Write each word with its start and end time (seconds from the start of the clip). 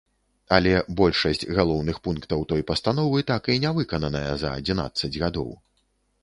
Але 0.55 0.71
большасць 1.01 1.43
галоўных 1.57 1.99
пунктаў 2.07 2.39
той 2.53 2.63
пастановы 2.71 3.23
так 3.33 3.51
і 3.57 3.59
нявыкананая 3.67 4.33
за 4.45 4.49
адзінаццаць 4.63 5.13
гадоў. 5.27 5.49